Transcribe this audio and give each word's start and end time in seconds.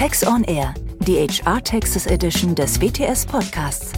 Tax 0.00 0.26
on 0.26 0.44
Air, 0.44 0.72
die 1.00 1.28
HR 1.28 1.62
Texas 1.62 2.06
Edition 2.06 2.54
des 2.54 2.80
WTS 2.80 3.26
Podcasts. 3.26 3.92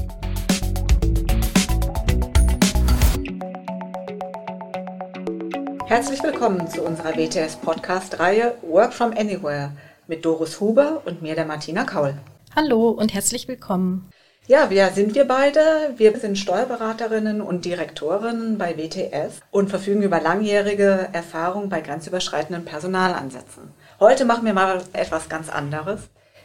Herzlich 5.87 6.21
willkommen 6.25 6.69
zu 6.69 6.83
unserer 6.83 7.15
WTS 7.17 7.55
Podcast-Reihe 7.55 8.57
Work 8.63 8.93
from 8.93 9.13
Anywhere 9.13 9.71
mit 10.09 10.25
Doris 10.25 10.59
Huber 10.59 11.03
und 11.05 11.23
mir, 11.23 11.37
der 11.37 11.47
Martina 11.47 11.85
Kaul. 11.85 12.15
Hallo 12.57 12.89
und 12.89 13.15
herzlich 13.15 13.47
willkommen. 13.47 14.11
Ja, 14.49 14.71
wer 14.71 14.91
sind 14.91 15.15
wir 15.15 15.25
beide? 15.25 15.61
Wir 15.99 16.19
sind 16.19 16.37
Steuerberaterinnen 16.37 17.41
und 17.41 17.65
Direktorinnen 17.65 18.59
bei 18.59 18.77
WTS 18.77 19.41
und 19.53 19.71
verfügen 19.71 20.03
über 20.03 20.21
langjährige 20.21 21.11
Erfahrung 21.13 21.69
bei 21.69 21.81
grenzüberschreitenden 21.81 22.65
Personalansätzen. 22.65 23.71
Heute 24.01 24.25
machen 24.25 24.45
wir 24.45 24.53
mal 24.53 24.83
etwas 24.95 25.29
ganz 25.29 25.49
anderes. 25.49 26.01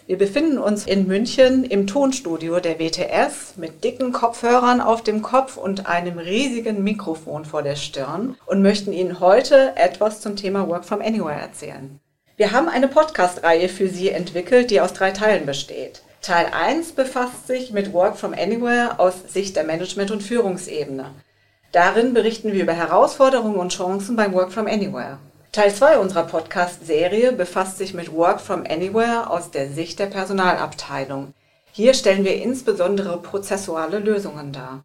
Wir 0.05 0.19
befinden 0.19 0.59
uns 0.59 0.85
in 0.85 1.07
München 1.07 1.63
im 1.63 1.87
Tonstudio 1.87 2.59
der 2.59 2.77
WTS 2.77 3.57
mit 3.57 3.83
dicken 3.83 4.11
Kopfhörern 4.11 4.79
auf 4.79 5.01
dem 5.01 5.23
Kopf 5.23 5.57
und 5.57 5.87
einem 5.87 6.19
riesigen 6.19 6.83
Mikrofon 6.83 7.45
vor 7.45 7.63
der 7.63 7.75
Stirn 7.75 8.37
und 8.45 8.61
möchten 8.61 8.93
Ihnen 8.93 9.19
heute 9.19 9.75
etwas 9.75 10.21
zum 10.21 10.35
Thema 10.35 10.69
Work 10.69 10.85
from 10.85 11.01
Anywhere 11.01 11.41
erzählen. 11.41 11.99
Wir 12.37 12.51
haben 12.51 12.69
eine 12.69 12.89
Podcast-Reihe 12.89 13.69
für 13.69 13.87
Sie 13.87 14.11
entwickelt, 14.11 14.69
die 14.69 14.81
aus 14.81 14.93
drei 14.93 15.09
Teilen 15.09 15.47
besteht. 15.47 16.03
Teil 16.21 16.47
1 16.51 16.93
befasst 16.93 17.47
sich 17.47 17.71
mit 17.71 17.93
Work 17.93 18.17
from 18.17 18.33
Anywhere 18.33 18.99
aus 18.99 19.15
Sicht 19.27 19.55
der 19.55 19.63
Management- 19.63 20.11
und 20.11 20.23
Führungsebene. 20.23 21.11
Darin 21.71 22.13
berichten 22.13 22.53
wir 22.53 22.63
über 22.63 22.73
Herausforderungen 22.73 23.57
und 23.57 23.73
Chancen 23.73 24.15
beim 24.15 24.33
Work 24.33 24.51
from 24.51 24.67
Anywhere. 24.67 25.19
Teil 25.51 25.73
2 25.73 25.97
unserer 25.99 26.23
Podcast-Serie 26.23 27.31
befasst 27.31 27.77
sich 27.77 27.93
mit 27.93 28.13
Work 28.13 28.41
from 28.41 28.63
Anywhere 28.69 29.29
aus 29.29 29.51
der 29.51 29.69
Sicht 29.69 29.99
der 29.99 30.07
Personalabteilung. 30.07 31.33
Hier 31.71 31.93
stellen 31.93 32.25
wir 32.25 32.41
insbesondere 32.41 33.17
prozessuale 33.21 33.99
Lösungen 33.99 34.51
dar. 34.51 34.83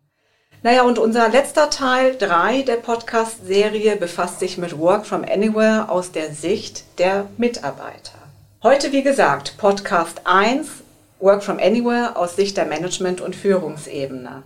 Naja, 0.62 0.82
und 0.82 0.98
unser 0.98 1.28
letzter 1.28 1.70
Teil 1.70 2.16
3 2.16 2.62
der 2.62 2.76
Podcast-Serie 2.76 3.96
befasst 3.96 4.38
sich 4.38 4.58
mit 4.58 4.78
Work 4.78 5.06
from 5.06 5.24
Anywhere 5.24 5.88
aus 5.88 6.12
der 6.12 6.32
Sicht 6.32 6.84
der 6.98 7.26
Mitarbeiter. 7.36 8.18
Heute, 8.62 8.92
wie 8.92 9.02
gesagt, 9.02 9.58
Podcast 9.58 10.20
1 10.24 10.81
Work 11.22 11.44
from 11.44 11.58
Anywhere 11.60 12.16
aus 12.16 12.34
Sicht 12.34 12.56
der 12.56 12.66
Management- 12.66 13.20
und 13.20 13.36
Führungsebene. 13.36 14.42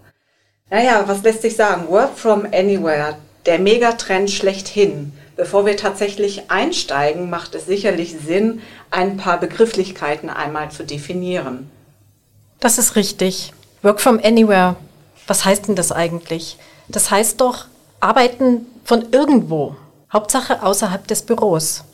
Naja, 0.68 1.04
was 1.06 1.22
lässt 1.22 1.40
sich 1.40 1.56
sagen? 1.56 1.88
Work 1.88 2.18
from 2.18 2.44
Anywhere, 2.52 3.16
der 3.46 3.58
Megatrend 3.58 4.30
schlechthin. 4.30 5.12
Bevor 5.36 5.64
wir 5.64 5.78
tatsächlich 5.78 6.50
einsteigen, 6.50 7.30
macht 7.30 7.54
es 7.54 7.64
sicherlich 7.64 8.16
Sinn, 8.18 8.60
ein 8.90 9.16
paar 9.16 9.40
Begrifflichkeiten 9.40 10.28
einmal 10.28 10.70
zu 10.70 10.84
definieren. 10.84 11.70
Das 12.60 12.76
ist 12.76 12.94
richtig. 12.94 13.54
Work 13.80 14.00
from 14.02 14.20
Anywhere. 14.22 14.76
Was 15.26 15.46
heißt 15.46 15.68
denn 15.68 15.76
das 15.76 15.92
eigentlich? 15.92 16.58
Das 16.88 17.10
heißt 17.10 17.40
doch 17.40 17.66
arbeiten 18.00 18.66
von 18.84 19.12
irgendwo. 19.12 19.76
Hauptsache 20.12 20.62
außerhalb 20.62 21.06
des 21.06 21.22
Büros. 21.22 21.84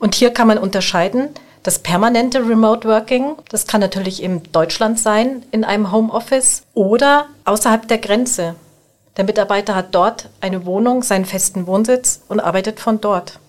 Und 0.00 0.16
hier 0.16 0.32
kann 0.32 0.48
man 0.48 0.58
unterscheiden 0.58 1.28
das 1.64 1.78
permanente 1.78 2.46
Remote 2.46 2.86
Working, 2.86 3.36
das 3.48 3.66
kann 3.66 3.80
natürlich 3.80 4.22
in 4.22 4.42
Deutschland 4.52 5.00
sein, 5.00 5.42
in 5.50 5.64
einem 5.64 5.90
Homeoffice 5.90 6.62
oder 6.74 7.26
außerhalb 7.46 7.88
der 7.88 7.98
Grenze. 7.98 8.54
Der 9.16 9.24
Mitarbeiter 9.24 9.74
hat 9.74 9.94
dort 9.94 10.28
eine 10.42 10.66
Wohnung, 10.66 11.02
seinen 11.02 11.24
festen 11.24 11.66
Wohnsitz 11.66 12.20
und 12.28 12.40
arbeitet 12.40 12.80
von 12.80 13.00
dort. 13.00 13.40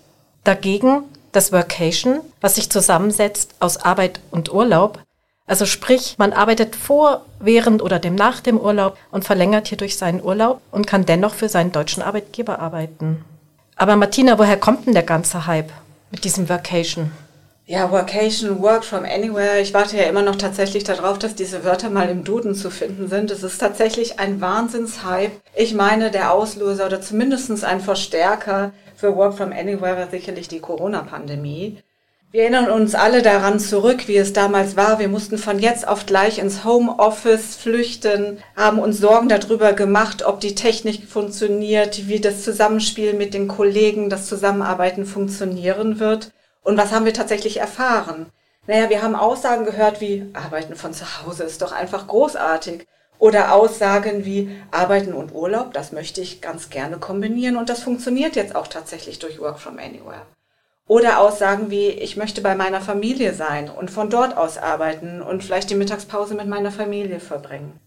Dagegen 0.44 1.02
das 1.32 1.52
Workation, 1.52 2.20
was 2.40 2.54
sich 2.54 2.70
zusammensetzt 2.70 3.54
aus 3.60 3.76
Arbeit 3.76 4.20
und 4.30 4.50
Urlaub. 4.50 4.98
Also 5.46 5.66
sprich, 5.66 6.14
man 6.16 6.32
arbeitet 6.32 6.74
vor, 6.74 7.26
während 7.38 7.82
oder 7.82 7.98
dem 7.98 8.14
nach 8.14 8.40
dem 8.40 8.58
Urlaub 8.58 8.96
und 9.10 9.26
verlängert 9.26 9.68
hierdurch 9.68 9.98
seinen 9.98 10.24
Urlaub 10.24 10.62
und 10.70 10.86
kann 10.86 11.04
dennoch 11.04 11.34
für 11.34 11.50
seinen 11.50 11.70
deutschen 11.70 12.02
Arbeitgeber 12.02 12.60
arbeiten. 12.60 13.26
Aber 13.76 13.96
Martina, 13.96 14.38
woher 14.38 14.56
kommt 14.56 14.86
denn 14.86 14.94
der 14.94 15.02
ganze 15.02 15.46
Hype 15.46 15.70
mit 16.10 16.24
diesem 16.24 16.48
Workation? 16.48 17.10
Ja, 17.68 17.90
Workation, 17.90 18.62
Work 18.62 18.84
from 18.84 19.04
Anywhere. 19.04 19.60
Ich 19.60 19.74
warte 19.74 19.96
ja 19.96 20.04
immer 20.04 20.22
noch 20.22 20.36
tatsächlich 20.36 20.84
darauf, 20.84 21.18
dass 21.18 21.34
diese 21.34 21.64
Wörter 21.64 21.90
mal 21.90 22.08
im 22.08 22.22
Duden 22.22 22.54
zu 22.54 22.70
finden 22.70 23.08
sind. 23.08 23.32
Es 23.32 23.42
ist 23.42 23.58
tatsächlich 23.58 24.20
ein 24.20 24.40
Wahnsinnshype. 24.40 25.32
Ich 25.56 25.74
meine, 25.74 26.12
der 26.12 26.32
Auslöser 26.32 26.86
oder 26.86 27.00
zumindest 27.00 27.64
ein 27.64 27.80
Verstärker 27.80 28.72
für 28.94 29.16
Work 29.16 29.34
from 29.34 29.50
Anywhere 29.50 29.96
war 29.96 30.08
sicherlich 30.08 30.46
die 30.46 30.60
Corona-Pandemie. 30.60 31.78
Wir 32.30 32.42
erinnern 32.42 32.70
uns 32.70 32.94
alle 32.94 33.20
daran 33.22 33.58
zurück, 33.58 34.06
wie 34.06 34.16
es 34.16 34.32
damals 34.32 34.76
war. 34.76 35.00
Wir 35.00 35.08
mussten 35.08 35.36
von 35.36 35.58
jetzt 35.58 35.88
auf 35.88 36.06
gleich 36.06 36.38
ins 36.38 36.64
Homeoffice 36.64 37.56
flüchten, 37.56 38.38
haben 38.54 38.78
uns 38.78 39.00
Sorgen 39.00 39.28
darüber 39.28 39.72
gemacht, 39.72 40.24
ob 40.24 40.38
die 40.38 40.54
Technik 40.54 41.08
funktioniert, 41.08 42.06
wie 42.06 42.20
das 42.20 42.44
Zusammenspiel 42.44 43.14
mit 43.14 43.34
den 43.34 43.48
Kollegen, 43.48 44.08
das 44.08 44.26
Zusammenarbeiten 44.26 45.04
funktionieren 45.04 45.98
wird. 45.98 46.30
Und 46.66 46.76
was 46.76 46.90
haben 46.90 47.04
wir 47.04 47.14
tatsächlich 47.14 47.58
erfahren? 47.60 48.26
Naja, 48.66 48.90
wir 48.90 49.00
haben 49.00 49.14
Aussagen 49.14 49.64
gehört 49.64 50.00
wie, 50.00 50.28
Arbeiten 50.32 50.74
von 50.74 50.92
zu 50.92 51.04
Hause 51.22 51.44
ist 51.44 51.62
doch 51.62 51.70
einfach 51.70 52.08
großartig. 52.08 52.88
Oder 53.20 53.52
Aussagen 53.52 54.24
wie, 54.24 54.50
Arbeiten 54.72 55.14
und 55.14 55.32
Urlaub, 55.32 55.72
das 55.74 55.92
möchte 55.92 56.20
ich 56.20 56.40
ganz 56.40 56.68
gerne 56.68 56.98
kombinieren 56.98 57.56
und 57.56 57.68
das 57.68 57.84
funktioniert 57.84 58.34
jetzt 58.34 58.56
auch 58.56 58.66
tatsächlich 58.66 59.20
durch 59.20 59.38
Work 59.38 59.60
from 59.60 59.78
Anywhere. 59.78 60.26
Oder 60.88 61.20
Aussagen 61.20 61.70
wie, 61.70 61.86
ich 61.86 62.16
möchte 62.16 62.40
bei 62.40 62.56
meiner 62.56 62.80
Familie 62.80 63.32
sein 63.32 63.70
und 63.70 63.88
von 63.88 64.10
dort 64.10 64.36
aus 64.36 64.58
arbeiten 64.58 65.22
und 65.22 65.44
vielleicht 65.44 65.70
die 65.70 65.76
Mittagspause 65.76 66.34
mit 66.34 66.48
meiner 66.48 66.72
Familie 66.72 67.20
verbringen. 67.20 67.78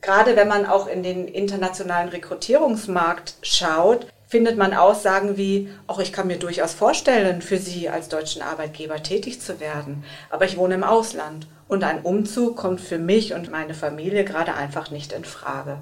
Gerade 0.00 0.34
wenn 0.34 0.48
man 0.48 0.66
auch 0.66 0.88
in 0.88 1.04
den 1.04 1.28
internationalen 1.28 2.08
Rekrutierungsmarkt 2.08 3.34
schaut, 3.42 4.08
findet 4.28 4.56
man 4.58 4.74
Aussagen 4.74 5.36
wie, 5.36 5.70
auch 5.86 5.98
ich 5.98 6.12
kann 6.12 6.28
mir 6.28 6.38
durchaus 6.38 6.74
vorstellen, 6.74 7.42
für 7.42 7.58
Sie 7.58 7.88
als 7.88 8.08
deutschen 8.08 8.42
Arbeitgeber 8.42 9.02
tätig 9.02 9.40
zu 9.40 9.58
werden, 9.58 10.04
aber 10.30 10.44
ich 10.44 10.56
wohne 10.56 10.74
im 10.74 10.84
Ausland 10.84 11.48
und 11.66 11.82
ein 11.82 12.02
Umzug 12.02 12.56
kommt 12.56 12.80
für 12.80 12.98
mich 12.98 13.34
und 13.34 13.50
meine 13.50 13.74
Familie 13.74 14.24
gerade 14.24 14.54
einfach 14.54 14.90
nicht 14.90 15.12
in 15.12 15.24
Frage. 15.24 15.78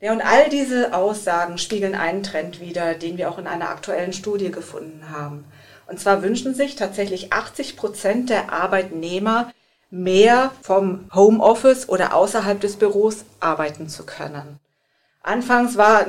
Ja, 0.00 0.12
und 0.12 0.22
all 0.22 0.48
diese 0.48 0.94
Aussagen 0.94 1.58
spiegeln 1.58 1.94
einen 1.94 2.22
Trend 2.22 2.60
wider, 2.60 2.94
den 2.94 3.18
wir 3.18 3.30
auch 3.30 3.38
in 3.38 3.46
einer 3.46 3.68
aktuellen 3.68 4.14
Studie 4.14 4.50
gefunden 4.50 5.10
haben. 5.10 5.44
Und 5.86 6.00
zwar 6.00 6.22
wünschen 6.22 6.54
sich 6.54 6.74
tatsächlich 6.74 7.32
80 7.34 7.76
Prozent 7.76 8.30
der 8.30 8.50
Arbeitnehmer, 8.50 9.52
mehr 9.90 10.52
vom 10.62 11.10
Homeoffice 11.12 11.88
oder 11.88 12.14
außerhalb 12.14 12.60
des 12.60 12.76
Büros 12.76 13.24
arbeiten 13.40 13.88
zu 13.88 14.06
können. 14.06 14.58
Anfangs 15.22 15.76
war 15.76 16.06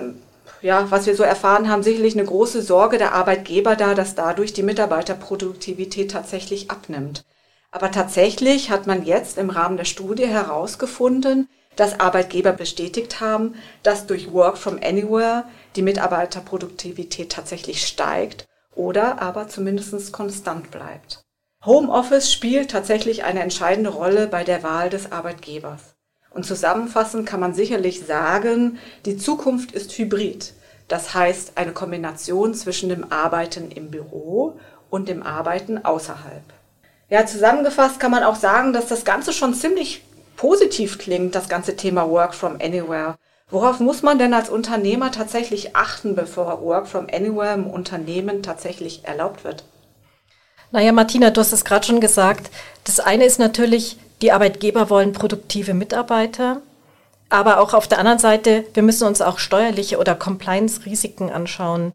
ja, 0.61 0.89
was 0.91 1.05
wir 1.05 1.15
so 1.15 1.23
erfahren 1.23 1.69
haben, 1.69 1.83
sicherlich 1.83 2.15
eine 2.15 2.25
große 2.25 2.61
Sorge 2.61 2.97
der 2.97 3.13
Arbeitgeber 3.13 3.75
da, 3.75 3.93
dass 3.93 4.15
dadurch 4.15 4.53
die 4.53 4.63
Mitarbeiterproduktivität 4.63 6.11
tatsächlich 6.11 6.69
abnimmt. 6.69 7.25
Aber 7.71 7.91
tatsächlich 7.91 8.69
hat 8.69 8.85
man 8.85 9.05
jetzt 9.05 9.37
im 9.37 9.49
Rahmen 9.49 9.77
der 9.77 9.85
Studie 9.85 10.27
herausgefunden, 10.27 11.47
dass 11.75 11.99
Arbeitgeber 11.99 12.51
bestätigt 12.51 13.21
haben, 13.21 13.55
dass 13.81 14.07
durch 14.07 14.33
Work 14.33 14.57
from 14.57 14.79
Anywhere 14.83 15.45
die 15.75 15.81
Mitarbeiterproduktivität 15.81 17.31
tatsächlich 17.31 17.87
steigt 17.87 18.45
oder 18.75 19.21
aber 19.21 19.47
zumindest 19.47 20.11
konstant 20.11 20.71
bleibt. 20.71 21.23
Homeoffice 21.65 22.31
spielt 22.31 22.71
tatsächlich 22.71 23.23
eine 23.23 23.41
entscheidende 23.41 23.91
Rolle 23.91 24.27
bei 24.27 24.43
der 24.43 24.63
Wahl 24.63 24.89
des 24.89 25.11
Arbeitgebers. 25.11 25.90
Und 26.33 26.45
zusammenfassend 26.45 27.25
kann 27.27 27.39
man 27.39 27.53
sicherlich 27.53 28.05
sagen, 28.05 28.79
die 29.05 29.17
Zukunft 29.17 29.73
ist 29.73 29.91
hybrid. 29.97 30.53
Das 30.87 31.13
heißt 31.13 31.53
eine 31.55 31.73
Kombination 31.73 32.53
zwischen 32.53 32.89
dem 32.89 33.11
Arbeiten 33.11 33.69
im 33.71 33.91
Büro 33.91 34.59
und 34.89 35.07
dem 35.07 35.23
Arbeiten 35.23 35.83
außerhalb. 35.83 36.43
Ja, 37.09 37.25
zusammengefasst 37.25 37.99
kann 37.99 38.11
man 38.11 38.23
auch 38.23 38.35
sagen, 38.35 38.71
dass 38.73 38.87
das 38.87 39.03
Ganze 39.03 39.33
schon 39.33 39.53
ziemlich 39.53 40.03
positiv 40.37 40.97
klingt, 40.97 41.35
das 41.35 41.49
ganze 41.49 41.75
Thema 41.75 42.09
Work 42.09 42.33
from 42.33 42.57
Anywhere. 42.61 43.15
Worauf 43.49 43.81
muss 43.81 44.01
man 44.01 44.17
denn 44.17 44.33
als 44.33 44.49
Unternehmer 44.49 45.11
tatsächlich 45.11 45.75
achten, 45.75 46.15
bevor 46.15 46.61
Work 46.61 46.87
from 46.87 47.07
Anywhere 47.11 47.53
im 47.53 47.67
Unternehmen 47.67 48.41
tatsächlich 48.41 49.03
erlaubt 49.03 49.43
wird? 49.43 49.65
Naja, 50.71 50.93
Martina, 50.93 51.31
du 51.31 51.41
hast 51.41 51.51
es 51.51 51.65
gerade 51.65 51.85
schon 51.85 51.99
gesagt. 51.99 52.49
Das 52.85 53.01
eine 53.01 53.25
ist 53.25 53.39
natürlich, 53.39 53.97
die 54.21 54.31
Arbeitgeber 54.31 54.89
wollen 54.89 55.13
produktive 55.13 55.73
Mitarbeiter. 55.73 56.61
Aber 57.29 57.59
auch 57.59 57.73
auf 57.73 57.87
der 57.87 57.99
anderen 57.99 58.19
Seite, 58.19 58.65
wir 58.73 58.83
müssen 58.83 59.07
uns 59.07 59.21
auch 59.21 59.39
steuerliche 59.39 59.97
oder 59.97 60.15
Compliance-Risiken 60.15 61.31
anschauen. 61.31 61.93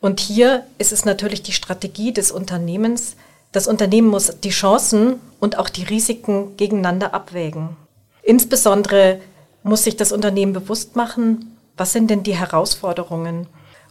Und 0.00 0.20
hier 0.20 0.64
ist 0.78 0.92
es 0.92 1.04
natürlich 1.04 1.42
die 1.42 1.52
Strategie 1.52 2.12
des 2.12 2.30
Unternehmens. 2.30 3.16
Das 3.52 3.66
Unternehmen 3.66 4.08
muss 4.08 4.32
die 4.42 4.50
Chancen 4.50 5.20
und 5.40 5.58
auch 5.58 5.68
die 5.68 5.84
Risiken 5.84 6.56
gegeneinander 6.56 7.14
abwägen. 7.14 7.76
Insbesondere 8.22 9.20
muss 9.62 9.84
sich 9.84 9.96
das 9.96 10.12
Unternehmen 10.12 10.52
bewusst 10.52 10.96
machen, 10.96 11.56
was 11.76 11.92
sind 11.92 12.10
denn 12.10 12.22
die 12.22 12.36
Herausforderungen? 12.36 13.46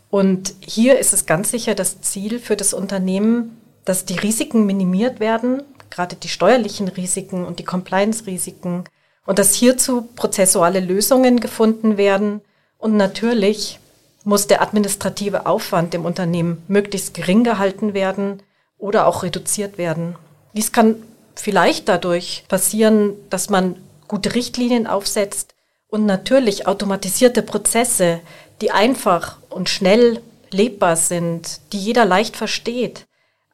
Und 0.10 0.56
hier 0.62 1.00
ist 1.00 1.13
es 1.13 1.25
ganz 1.25 1.51
sicher 1.51 1.75
das 1.75 2.01
Ziel 2.01 2.40
für 2.40 2.56
das 2.56 2.74
Unternehmen, 2.74 3.62
dass 3.86 4.06
die 4.06 4.18
Risiken 4.18 4.66
minimiert 4.66 5.19
werden, 5.19 5.63
gerade 5.89 6.16
die 6.16 6.30
steuerlichen 6.30 6.88
Risiken 6.88 7.45
und 7.45 7.60
die 7.60 7.66
Compliance-Risiken 7.66 8.84
und 9.25 9.39
dass 9.39 9.54
hierzu 9.54 10.07
prozessuale 10.16 10.80
Lösungen 10.80 11.39
gefunden 11.39 11.98
werden. 11.98 12.42
Und 12.78 12.95
natürlich 12.95 13.80
muss 14.24 14.48
der 14.48 14.62
administrative 14.62 15.45
Aufwand 15.45 15.94
im 15.94 16.06
Unternehmen 16.06 16.63
möglichst 16.68 17.13
gering 17.13 17.44
gehalten 17.44 17.94
werden 17.94 18.42
oder 18.78 19.07
auch 19.07 19.24
reduziert 19.24 19.78
werden. 19.78 20.16
Dies 20.54 20.72
kann 20.72 20.95
vielleicht 21.36 21.88
dadurch 21.88 22.45
passieren, 22.48 23.13
dass 23.30 23.50
man 23.50 23.75
gute 24.07 24.36
Richtlinien 24.36 24.88
aufsetzt 24.88 25.54
und 25.90 26.06
natürlich 26.06 26.68
automatisierte 26.68 27.42
Prozesse, 27.42 28.19
die 28.62 28.72
einfach 28.72 29.38
und 29.50 29.69
schnell 29.69 30.22
lebbar 30.51 30.95
sind, 30.95 31.60
die 31.74 31.80
jeder 31.80 32.06
leicht 32.06 32.36
versteht, 32.36 33.06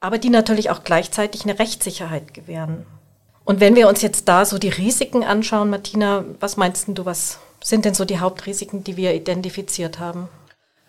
aber 0.04 0.18
die 0.18 0.30
natürlich 0.30 0.70
auch 0.70 0.84
gleichzeitig 0.84 1.44
eine 1.44 1.58
Rechtssicherheit 1.58 2.34
gewähren. 2.34 2.86
Und 3.46 3.62
wenn 3.62 3.74
wir 3.76 3.88
uns 3.88 4.02
jetzt 4.02 4.28
da 4.28 4.44
so 4.44 4.58
die 4.58 4.68
Risiken 4.68 5.24
anschauen, 5.24 5.70
Martina, 5.70 6.26
was 6.42 6.58
meinst 6.58 6.88
du, 6.90 7.06
was 7.06 7.40
sind 7.64 7.86
denn 7.86 7.94
so 7.94 8.04
die 8.04 8.20
Hauptrisiken, 8.20 8.84
die 8.84 8.98
wir 8.98 9.14
identifiziert 9.14 10.00
haben? 10.00 10.28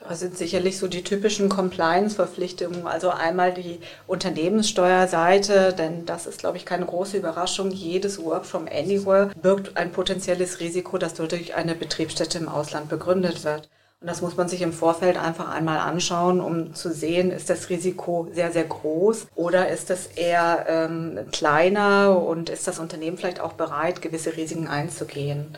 Das 0.09 0.19
sind 0.19 0.37
sicherlich 0.37 0.79
so 0.79 0.89
die 0.89 1.05
typischen 1.05 1.49
Compliance-Verpflichtungen. 1.49 2.89
Also 2.89 3.11
einmal 3.11 3.55
die 3.55 3.79
Unternehmenssteuerseite, 4.09 5.73
denn 5.79 6.05
das 6.07 6.27
ist, 6.27 6.41
glaube 6.41 6.57
ich, 6.57 6.67
keine 6.67 6.85
große 6.85 7.17
Überraschung. 7.17 7.71
Jedes 7.71 8.21
Work 8.23 8.45
from 8.45 8.67
Anywhere 8.67 9.31
birgt 9.41 9.77
ein 9.77 9.93
potenzielles 9.93 10.59
Risiko, 10.59 10.99
das 10.99 11.15
durch 11.15 11.55
eine 11.55 11.77
Betriebsstätte 11.77 12.39
im 12.39 12.49
Ausland 12.49 12.89
begründet 12.89 13.45
wird. 13.45 13.69
Und 14.05 14.11
das 14.11 14.21
muss 14.21 14.37
man 14.37 14.51
sich 14.51 14.61
im 14.61 14.75
Vorfeld 14.75 15.17
einfach 15.17 15.49
einmal 15.49 15.79
anschauen, 15.79 16.43
um 16.43 16.75
zu 16.75 16.93
sehen, 16.93 17.31
ist 17.31 17.49
das 17.49 17.71
Risiko 17.71 18.29
sehr, 18.31 18.53
sehr 18.53 18.65
groß 18.65 19.29
oder 19.35 19.71
ist 19.71 19.89
es 19.89 20.09
eher 20.09 20.67
ähm, 20.69 21.21
kleiner 21.33 22.23
und 22.23 22.51
ist 22.51 22.67
das 22.67 22.79
Unternehmen 22.79 23.17
vielleicht 23.17 23.41
auch 23.41 23.55
bereit, 23.55 24.03
gewisse 24.03 24.37
Risiken 24.37 24.69
einzugehen. 24.69 25.57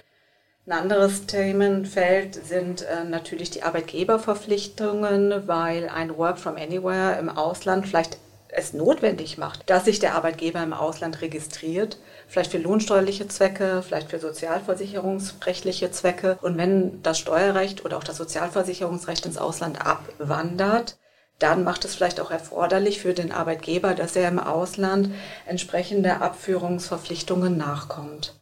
Ein 0.65 0.75
anderes 0.75 1.27
Themenfeld 1.27 2.37
sind 2.37 2.83
äh, 2.83 3.03
natürlich 3.03 3.51
die 3.51 3.65
Arbeitgeberverpflichtungen, 3.65 5.49
weil 5.49 5.89
ein 5.89 6.17
Work 6.17 6.39
from 6.39 6.55
Anywhere 6.55 7.19
im 7.19 7.29
Ausland 7.29 7.89
vielleicht 7.89 8.17
es 8.57 8.73
notwendig 8.73 9.39
macht, 9.39 9.69
dass 9.69 9.85
sich 9.85 9.99
der 9.99 10.15
Arbeitgeber 10.15 10.63
im 10.63 10.73
Ausland 10.73 11.21
registriert, 11.21 11.99
vielleicht 12.27 12.51
für 12.51 12.59
lohnsteuerliche 12.59 13.29
Zwecke, 13.29 13.83
vielleicht 13.83 14.11
für 14.11 14.19
sozialversicherungsrechtliche 14.19 15.91
Zwecke. 15.91 16.39
Und 16.41 16.57
wenn 16.57 17.03
das 17.03 17.19
Steuerrecht 17.19 17.85
oder 17.85 17.99
auch 17.99 18.05
das 18.05 18.17
Sozialversicherungsrecht 18.17 19.27
ins 19.27 19.39
Ausland 19.39 19.87
abwandert, 19.87 20.97
dann 21.39 21.65
macht 21.65 21.85
es 21.85 21.95
vielleicht 21.95 22.19
auch 22.19 22.31
erforderlich 22.31 23.01
für 23.01 23.13
den 23.13 23.31
Arbeitgeber, 23.31 23.95
dass 23.95 24.17
er 24.17 24.29
im 24.29 24.39
Ausland 24.39 25.11
entsprechende 25.47 26.23
Abführungsverpflichtungen 26.23 27.59
nachkommt. 27.59 28.35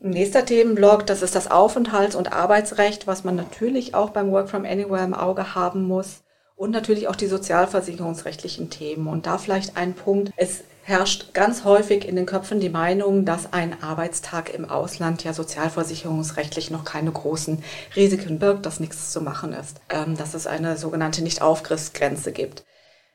Nächster 0.00 0.44
Themenblock, 0.44 1.06
das 1.06 1.22
ist 1.22 1.36
das 1.36 1.48
Aufenthalts- 1.48 2.16
und 2.16 2.32
Arbeitsrecht, 2.32 3.06
was 3.06 3.22
man 3.22 3.36
natürlich 3.36 3.94
auch 3.94 4.10
beim 4.10 4.32
Work 4.32 4.50
from 4.50 4.64
Anywhere 4.64 5.04
im 5.04 5.14
Auge 5.14 5.54
haben 5.54 5.84
muss. 5.84 6.24
Und 6.62 6.70
natürlich 6.70 7.08
auch 7.08 7.16
die 7.16 7.26
sozialversicherungsrechtlichen 7.26 8.70
Themen. 8.70 9.08
Und 9.08 9.26
da 9.26 9.36
vielleicht 9.36 9.76
ein 9.76 9.94
Punkt. 9.94 10.30
Es 10.36 10.62
herrscht 10.84 11.34
ganz 11.34 11.64
häufig 11.64 12.06
in 12.06 12.14
den 12.14 12.24
Köpfen 12.24 12.60
die 12.60 12.68
Meinung, 12.68 13.24
dass 13.24 13.52
ein 13.52 13.82
Arbeitstag 13.82 14.54
im 14.54 14.70
Ausland 14.70 15.24
ja 15.24 15.32
sozialversicherungsrechtlich 15.32 16.70
noch 16.70 16.84
keine 16.84 17.10
großen 17.10 17.64
Risiken 17.96 18.38
birgt, 18.38 18.64
dass 18.64 18.78
nichts 18.78 19.10
zu 19.10 19.20
machen 19.20 19.52
ist, 19.52 19.78
ähm, 19.90 20.16
dass 20.16 20.34
es 20.34 20.46
eine 20.46 20.76
sogenannte 20.76 21.24
Nicht-Aufgriffsgrenze 21.24 22.30
gibt. 22.30 22.62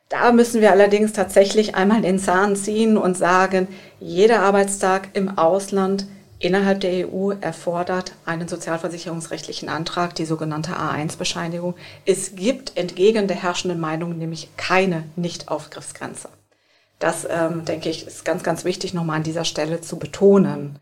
Da 0.09 0.33
müssen 0.33 0.59
wir 0.59 0.73
allerdings 0.73 1.13
tatsächlich 1.13 1.73
einmal 1.73 2.01
den 2.01 2.19
Zahn 2.19 2.57
ziehen 2.57 2.97
und 2.97 3.15
sagen, 3.15 3.69
jeder 4.01 4.41
Arbeitstag 4.41 5.11
im 5.13 5.37
Ausland 5.37 6.05
innerhalb 6.39 6.81
der 6.81 7.07
EU 7.07 7.31
erfordert 7.41 8.13
einen 8.25 8.47
sozialversicherungsrechtlichen 8.47 9.69
Antrag, 9.69 10.15
die 10.15 10.25
sogenannte 10.25 10.73
A1-Bescheinigung. 10.73 11.75
Es 12.05 12.35
gibt 12.35 12.77
entgegen 12.77 13.27
der 13.27 13.41
herrschenden 13.41 13.79
Meinung 13.79 14.17
nämlich 14.17 14.49
keine 14.57 15.03
Nicht-Aufgriffsgrenze. 15.15 16.29
Das, 16.99 17.27
ähm, 17.29 17.65
denke 17.65 17.89
ich, 17.89 18.07
ist 18.07 18.25
ganz, 18.25 18.43
ganz 18.43 18.65
wichtig 18.65 18.93
nochmal 18.93 19.17
an 19.17 19.23
dieser 19.23 19.45
Stelle 19.45 19.81
zu 19.81 19.97
betonen. 19.97 20.79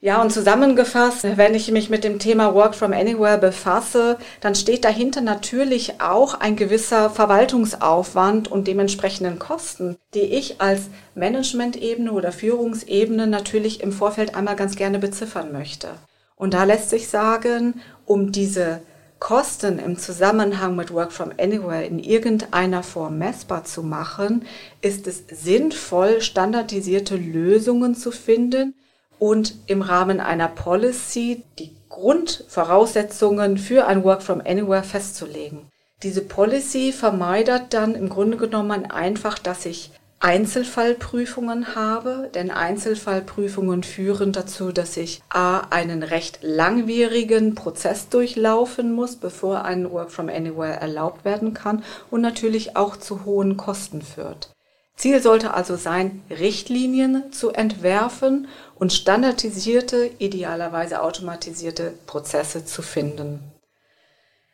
Ja, 0.00 0.22
und 0.22 0.30
zusammengefasst, 0.30 1.24
wenn 1.24 1.56
ich 1.56 1.72
mich 1.72 1.90
mit 1.90 2.04
dem 2.04 2.20
Thema 2.20 2.54
Work 2.54 2.76
from 2.76 2.92
Anywhere 2.92 3.36
befasse, 3.36 4.16
dann 4.40 4.54
steht 4.54 4.84
dahinter 4.84 5.22
natürlich 5.22 6.00
auch 6.00 6.34
ein 6.34 6.54
gewisser 6.54 7.10
Verwaltungsaufwand 7.10 8.46
und 8.46 8.68
dementsprechenden 8.68 9.40
Kosten, 9.40 9.96
die 10.14 10.20
ich 10.20 10.60
als 10.60 10.82
Management-Ebene 11.16 12.12
oder 12.12 12.30
Führungsebene 12.30 13.26
natürlich 13.26 13.80
im 13.82 13.90
Vorfeld 13.90 14.36
einmal 14.36 14.54
ganz 14.54 14.76
gerne 14.76 15.00
beziffern 15.00 15.50
möchte. 15.50 15.88
Und 16.36 16.54
da 16.54 16.62
lässt 16.62 16.90
sich 16.90 17.08
sagen, 17.08 17.80
um 18.06 18.30
diese 18.30 18.80
Kosten 19.18 19.80
im 19.80 19.98
Zusammenhang 19.98 20.76
mit 20.76 20.94
Work 20.94 21.10
from 21.10 21.32
Anywhere 21.40 21.84
in 21.84 21.98
irgendeiner 21.98 22.84
Form 22.84 23.18
messbar 23.18 23.64
zu 23.64 23.82
machen, 23.82 24.46
ist 24.80 25.08
es 25.08 25.24
sinnvoll, 25.28 26.20
standardisierte 26.20 27.16
Lösungen 27.16 27.96
zu 27.96 28.12
finden, 28.12 28.74
und 29.18 29.54
im 29.66 29.82
Rahmen 29.82 30.20
einer 30.20 30.48
Policy 30.48 31.42
die 31.58 31.72
Grundvoraussetzungen 31.88 33.58
für 33.58 33.86
ein 33.86 34.04
Work 34.04 34.22
from 34.22 34.40
Anywhere 34.40 34.82
festzulegen. 34.82 35.68
Diese 36.02 36.22
Policy 36.22 36.92
vermeidet 36.92 37.74
dann 37.74 37.94
im 37.94 38.08
Grunde 38.08 38.36
genommen 38.36 38.88
einfach, 38.90 39.38
dass 39.38 39.66
ich 39.66 39.90
Einzelfallprüfungen 40.20 41.76
habe, 41.76 42.28
denn 42.34 42.50
Einzelfallprüfungen 42.50 43.84
führen 43.84 44.32
dazu, 44.32 44.72
dass 44.72 44.96
ich 44.96 45.22
a 45.28 45.60
einen 45.70 46.02
recht 46.02 46.40
langwierigen 46.42 47.54
Prozess 47.54 48.08
durchlaufen 48.08 48.92
muss, 48.92 49.16
bevor 49.16 49.64
ein 49.64 49.90
Work 49.90 50.10
from 50.10 50.28
Anywhere 50.28 50.80
erlaubt 50.80 51.24
werden 51.24 51.54
kann 51.54 51.84
und 52.10 52.20
natürlich 52.20 52.76
auch 52.76 52.96
zu 52.96 53.24
hohen 53.24 53.56
Kosten 53.56 54.02
führt. 54.02 54.50
Ziel 54.98 55.22
sollte 55.22 55.54
also 55.54 55.76
sein, 55.76 56.22
Richtlinien 56.28 57.32
zu 57.32 57.50
entwerfen 57.50 58.48
und 58.74 58.92
standardisierte, 58.92 60.10
idealerweise 60.18 61.02
automatisierte 61.02 61.94
Prozesse 62.06 62.64
zu 62.64 62.82
finden. 62.82 63.38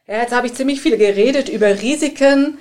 Ja, 0.07 0.19
jetzt 0.19 0.35
habe 0.35 0.47
ich 0.47 0.55
ziemlich 0.55 0.83
viel 0.83 0.99
geredet 0.99 1.49
über 1.49 1.81
Risiken. 1.81 2.59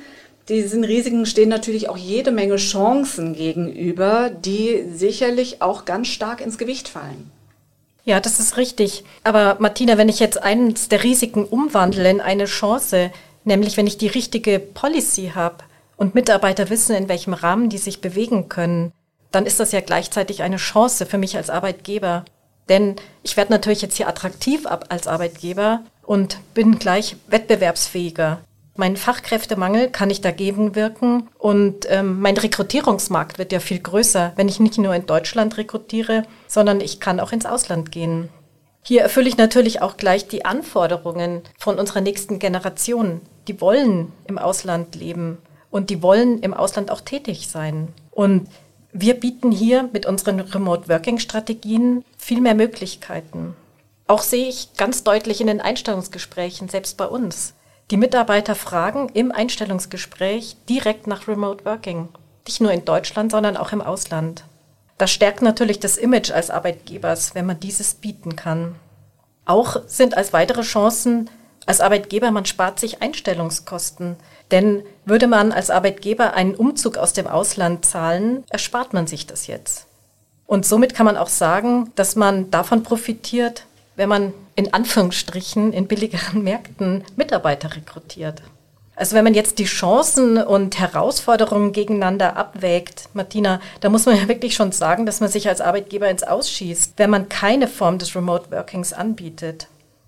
Diesen 0.48 0.86
Risiken 0.86 1.26
stehen 1.26 1.50
natürlich 1.50 1.90
auch 1.90 1.98
jede 1.98 2.32
Menge 2.32 2.56
Chancen 2.56 3.36
gegenüber, 3.36 4.30
die 4.30 4.86
sicherlich 4.94 5.62
auch 5.62 5.84
ganz 5.84 6.08
stark 6.08 6.40
ins 6.40 6.58
Gewicht 6.58 6.88
fallen. 6.88 7.32
Ja, 8.06 8.22
das 8.22 8.40
ist 8.40 8.56
richtig. 8.56 9.04
Aber 9.26 9.58
Martina, 9.60 9.98
wenn 9.98 10.10
ich 10.10 10.20
jetzt 10.22 10.42
eines 10.42 10.88
der 10.88 11.04
Risiken 11.04 11.44
umwandle 11.44 12.10
in 12.10 12.22
eine 12.22 12.46
Chance, 12.46 13.12
nämlich 13.44 13.76
wenn 13.76 13.88
ich 13.88 13.98
die 13.98 14.08
richtige 14.08 14.60
Policy 14.60 15.34
habe, 15.36 15.58
und 15.98 16.16
Mitarbeiter 16.16 16.70
wissen, 16.70 16.96
in 16.96 17.10
welchem 17.10 17.34
Rahmen 17.34 17.70
die 17.70 17.78
sich 17.78 18.02
bewegen 18.02 18.50
können, 18.50 18.92
dann 19.32 19.46
ist 19.46 19.60
das 19.60 19.72
ja 19.72 19.82
gleichzeitig 19.82 20.44
eine 20.44 20.58
Chance 20.58 21.06
für 21.06 21.18
mich 21.18 21.36
als 21.36 21.50
Arbeitgeber. 21.50 22.26
Denn 22.70 22.96
ich 23.24 23.36
werde 23.36 23.52
natürlich 23.52 23.82
jetzt 23.82 23.98
hier 23.98 24.08
attraktiv 24.08 24.66
ab 24.66 24.86
als 24.90 25.08
Arbeitgeber 25.08 25.82
und 26.04 26.38
bin 26.54 26.80
gleich 26.80 27.18
wettbewerbsfähiger. 27.28 28.40
Mein 28.76 28.98
Fachkräftemangel 28.98 29.90
kann 29.90 30.10
ich 30.10 30.22
dagegen 30.22 30.76
wirken 30.76 31.30
und 31.38 31.86
ähm, 31.90 32.20
mein 32.22 32.38
Rekrutierungsmarkt 32.38 33.38
wird 33.38 33.52
ja 33.52 33.60
viel 33.60 33.80
größer, 33.80 34.34
wenn 34.36 34.48
ich 34.48 34.60
nicht 34.60 34.80
nur 34.80 34.96
in 34.96 35.06
Deutschland 35.06 35.58
rekrutiere, 35.58 36.24
sondern 36.48 36.82
ich 36.82 37.00
kann 37.00 37.20
auch 37.20 37.32
ins 37.32 37.46
Ausland 37.46 37.92
gehen. 37.92 38.30
Hier 38.82 39.02
erfülle 39.02 39.30
ich 39.30 39.38
natürlich 39.38 39.82
auch 39.82 39.96
gleich 39.98 40.28
die 40.28 40.46
Anforderungen 40.46 41.42
von 41.58 41.78
unserer 41.78 42.02
nächsten 42.02 42.40
Generation. 42.40 43.22
Die 43.48 43.62
wollen 43.62 44.12
im 44.26 44.38
Ausland 44.38 44.96
leben 44.96 45.38
und 45.74 45.90
die 45.90 46.04
wollen 46.04 46.40
im 46.40 46.54
Ausland 46.54 46.92
auch 46.92 47.02
tätig 47.02 47.48
sein. 47.48 47.88
Und 48.12 48.48
wir 48.92 49.16
bieten 49.16 49.52
hier 49.52 49.90
mit 49.92 50.06
unseren 50.06 50.40
Remote 50.40 50.88
Working 50.88 51.18
Strategien 51.18 52.06
viel 52.16 52.42
mehr 52.42 52.54
Möglichkeiten. 52.54 53.56
Auch 54.06 54.22
sehe 54.22 54.48
ich 54.48 54.76
ganz 54.78 55.04
deutlich 55.04 55.42
in 55.42 55.48
den 55.48 55.62
Einstellungsgesprächen, 55.62 56.70
selbst 56.70 56.96
bei 56.96 57.08
uns. 57.08 57.56
Die 57.90 57.98
Mitarbeiter 57.98 58.54
fragen 58.54 59.10
im 59.16 59.32
Einstellungsgespräch 59.32 60.58
direkt 60.70 61.08
nach 61.08 61.28
Remote 61.28 61.66
Working. 61.66 62.10
Nicht 62.46 62.62
nur 62.62 62.72
in 62.72 62.86
Deutschland, 62.86 63.32
sondern 63.32 63.58
auch 63.58 63.72
im 63.72 63.82
Ausland. 63.82 64.44
Das 65.00 65.10
stärkt 65.10 65.42
natürlich 65.42 65.80
das 65.80 65.98
Image 65.98 66.30
als 66.30 66.52
Arbeitgebers, 66.52 67.34
wenn 67.34 67.48
man 67.48 67.60
dieses 67.60 67.96
bieten 67.96 68.36
kann. 68.36 68.76
Auch 69.46 69.82
sind 69.88 70.16
als 70.16 70.34
weitere 70.34 70.62
Chancen 70.62 71.32
als 71.66 71.82
Arbeitgeber, 71.82 72.32
man 72.32 72.46
spart 72.46 72.80
sich 72.80 73.02
Einstellungskosten. 73.02 74.18
Denn 74.52 74.84
würde 75.06 75.28
man 75.28 75.52
als 75.52 75.70
Arbeitgeber 75.70 76.34
einen 76.34 76.56
Umzug 76.56 76.98
aus 76.98 77.14
dem 77.14 77.28
Ausland 77.28 77.86
zahlen, 77.86 78.44
erspart 78.50 78.94
man 78.94 79.08
sich 79.08 79.26
das 79.26 79.48
jetzt. 79.48 79.88
Und 80.46 80.66
somit 80.66 80.94
kann 80.94 81.06
man 81.06 81.18
auch 81.18 81.30
sagen, 81.30 81.92
dass 81.96 82.16
man 82.16 82.52
davon 82.52 82.84
profitiert, 82.84 83.66
wenn 83.96 84.10
man 84.10 84.34
in 84.56 84.74
Anführungsstrichen 84.74 85.74
in 85.74 85.88
billigeren 85.88 86.44
Märkten 86.44 87.04
Mitarbeiter 87.16 87.76
rekrutiert. 87.76 88.42
Also 88.96 89.16
wenn 89.16 89.24
man 89.24 89.34
jetzt 89.34 89.58
die 89.58 89.66
Chancen 89.66 90.38
und 90.38 90.80
Herausforderungen 90.80 91.72
gegeneinander 91.72 92.38
abwägt, 92.38 93.10
Martina, 93.14 93.60
da 93.80 93.90
muss 93.90 94.06
man 94.06 94.16
ja 94.16 94.28
wirklich 94.28 94.54
schon 94.54 94.72
sagen, 94.72 95.08
dass 95.08 95.20
man 95.20 95.30
sich 95.30 95.50
als 95.50 95.62
Arbeitgeber 95.62 96.10
ins 96.10 96.22
Ausschießt, 96.22 96.94
wenn 96.98 97.10
man 97.10 97.28
keine 97.28 97.68
Form 97.68 97.98
des 97.98 98.16
Remote 98.16 98.52
Workings 98.52 98.94
anbietet. 98.94 99.68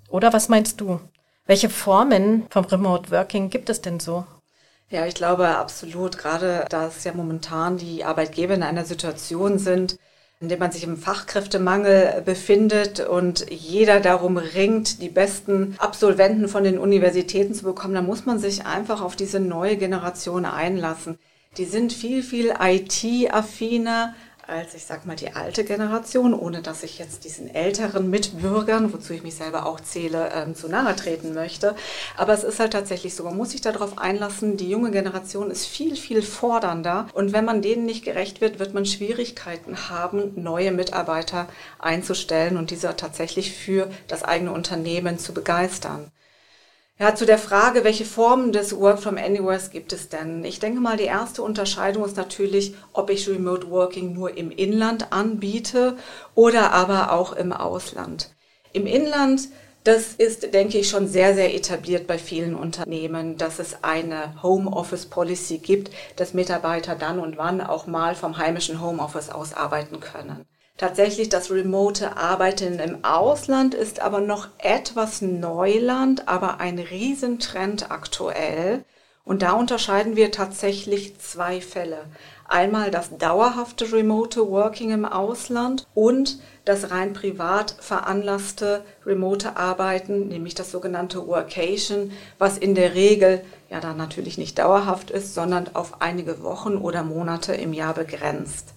Oder 0.09 0.33
was 0.33 0.49
meinst 0.49 0.79
du? 0.81 0.99
Welche 1.47 1.69
Formen 1.69 2.47
vom 2.49 2.65
Remote 2.65 3.11
Working 3.11 3.51
gibt 3.51 3.69
es 3.69 3.79
denn 3.79 3.99
so? 3.99 4.25
Ja, 4.89 5.05
ich 5.05 5.13
glaube 5.13 5.47
absolut, 5.47 6.17
gerade 6.17 6.65
dass 6.69 7.03
ja 7.03 7.13
momentan 7.13 7.77
die 7.77 8.03
Arbeitgeber 8.03 8.55
in 8.55 8.63
einer 8.63 8.83
Situation 8.83 9.59
sind, 9.59 9.99
in 10.39 10.49
dem 10.49 10.57
man 10.57 10.71
sich 10.71 10.83
im 10.83 10.97
Fachkräftemangel 10.97 12.23
befindet 12.25 12.99
und 12.99 13.45
jeder 13.51 13.99
darum 13.99 14.37
ringt, 14.37 15.03
die 15.03 15.09
besten 15.09 15.75
Absolventen 15.77 16.47
von 16.47 16.63
den 16.63 16.79
Universitäten 16.79 17.53
zu 17.53 17.63
bekommen, 17.63 17.93
dann 17.93 18.07
muss 18.07 18.25
man 18.25 18.39
sich 18.39 18.65
einfach 18.65 19.03
auf 19.03 19.15
diese 19.15 19.39
neue 19.39 19.77
Generation 19.77 20.45
einlassen. 20.45 21.19
Die 21.57 21.65
sind 21.65 21.93
viel, 21.93 22.23
viel 22.23 22.55
IT-affiner, 22.59 24.15
als, 24.47 24.73
ich 24.73 24.85
sag 24.85 25.05
mal, 25.05 25.15
die 25.15 25.33
alte 25.33 25.63
Generation, 25.63 26.33
ohne 26.33 26.61
dass 26.61 26.83
ich 26.83 26.99
jetzt 26.99 27.23
diesen 27.23 27.53
älteren 27.53 28.09
Mitbürgern, 28.09 28.93
wozu 28.93 29.13
ich 29.13 29.23
mich 29.23 29.35
selber 29.35 29.65
auch 29.65 29.79
zähle, 29.79 30.31
ähm, 30.33 30.55
zu 30.55 30.67
nahe 30.67 30.95
treten 30.95 31.33
möchte. 31.33 31.75
Aber 32.17 32.33
es 32.33 32.43
ist 32.43 32.59
halt 32.59 32.73
tatsächlich 32.73 33.15
so, 33.15 33.23
man 33.23 33.37
muss 33.37 33.51
sich 33.51 33.61
darauf 33.61 33.97
einlassen, 33.97 34.57
die 34.57 34.69
junge 34.69 34.91
Generation 34.91 35.51
ist 35.51 35.65
viel, 35.65 35.95
viel 35.95 36.21
fordernder. 36.21 37.07
Und 37.13 37.33
wenn 37.33 37.45
man 37.45 37.61
denen 37.61 37.85
nicht 37.85 38.05
gerecht 38.05 38.41
wird, 38.41 38.59
wird 38.59 38.73
man 38.73 38.85
Schwierigkeiten 38.85 39.89
haben, 39.89 40.33
neue 40.35 40.71
Mitarbeiter 40.71 41.47
einzustellen 41.79 42.57
und 42.57 42.71
diese 42.71 42.95
tatsächlich 42.95 43.51
für 43.53 43.89
das 44.07 44.23
eigene 44.23 44.51
Unternehmen 44.51 45.19
zu 45.19 45.33
begeistern. 45.33 46.11
Ja, 46.97 47.13
zu 47.13 47.25
der 47.25 47.37
Frage, 47.37 47.83
welche 47.83 48.05
Formen 48.05 48.53
des 48.53 48.79
Work 48.79 48.99
from 48.99 49.17
Anywhere 49.17 49.59
gibt 49.69 49.91
es 49.91 50.07
denn? 50.07 50.45
Ich 50.45 50.59
denke 50.59 50.79
mal, 50.79 50.95
die 50.95 51.03
erste 51.03 51.41
Unterscheidung 51.41 52.05
ist 52.05 52.15
natürlich, 52.15 52.73
ob 52.93 53.09
ich 53.09 53.27
Remote 53.27 53.69
Working 53.69 54.13
nur 54.13 54.37
im 54.37 54.49
Inland 54.49 55.11
anbiete 55.11 55.97
oder 56.35 56.71
aber 56.71 57.11
auch 57.11 57.33
im 57.33 57.51
Ausland. 57.51 58.29
Im 58.71 58.87
Inland, 58.87 59.49
das 59.83 60.13
ist, 60.13 60.53
denke 60.53 60.77
ich, 60.77 60.87
schon 60.87 61.09
sehr, 61.09 61.33
sehr 61.35 61.53
etabliert 61.53 62.07
bei 62.07 62.17
vielen 62.17 62.55
Unternehmen, 62.55 63.37
dass 63.37 63.59
es 63.59 63.83
eine 63.83 64.41
Homeoffice 64.41 65.07
Policy 65.07 65.57
gibt, 65.57 65.91
dass 66.15 66.33
Mitarbeiter 66.33 66.95
dann 66.95 67.19
und 67.19 67.35
wann 67.37 67.59
auch 67.59 67.87
mal 67.87 68.15
vom 68.15 68.37
heimischen 68.37 68.79
Homeoffice 68.79 69.31
aus 69.31 69.53
arbeiten 69.53 69.99
können. 69.99 70.45
Tatsächlich 70.77 71.29
das 71.29 71.51
remote 71.51 72.17
Arbeiten 72.17 72.79
im 72.79 73.05
Ausland 73.05 73.73
ist 73.73 74.01
aber 74.01 74.19
noch 74.19 74.49
etwas 74.57 75.21
Neuland, 75.21 76.27
aber 76.27 76.59
ein 76.59 76.79
Riesentrend 76.79 77.91
aktuell. 77.91 78.83
Und 79.23 79.41
da 79.41 79.53
unterscheiden 79.53 80.17
wir 80.17 80.31
tatsächlich 80.31 81.17
zwei 81.17 81.61
Fälle. 81.61 82.05
Einmal 82.47 82.91
das 82.91 83.17
dauerhafte 83.17 83.91
remote 83.91 84.49
Working 84.49 84.91
im 84.91 85.05
Ausland 85.05 85.87
und 85.95 86.39
das 86.65 86.91
rein 86.91 87.13
privat 87.13 87.77
veranlasste 87.79 88.83
remote 89.05 89.55
Arbeiten, 89.55 90.27
nämlich 90.27 90.55
das 90.55 90.71
sogenannte 90.71 91.25
Workation, 91.25 92.11
was 92.37 92.57
in 92.57 92.75
der 92.75 92.93
Regel 92.93 93.43
ja 93.69 93.79
dann 93.79 93.97
natürlich 93.97 94.37
nicht 94.37 94.59
dauerhaft 94.59 95.09
ist, 95.09 95.33
sondern 95.33 95.73
auf 95.73 96.01
einige 96.01 96.43
Wochen 96.43 96.75
oder 96.75 97.01
Monate 97.01 97.55
im 97.55 97.71
Jahr 97.71 97.93
begrenzt. 97.93 98.74